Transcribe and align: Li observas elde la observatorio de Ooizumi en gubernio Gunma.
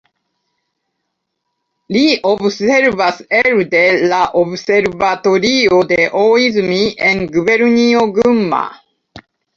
Li 1.95 2.01
observas 2.29 3.19
elde 3.41 3.83
la 4.13 4.21
observatorio 4.41 5.83
de 5.93 6.03
Ooizumi 6.23 6.81
en 7.11 7.23
gubernio 7.37 8.03
Gunma. 8.17 8.65